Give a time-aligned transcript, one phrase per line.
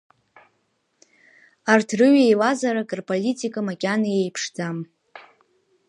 [1.71, 4.77] Арҭ рыҩ-еилазаарак рполитика макьана еиԥшӡам.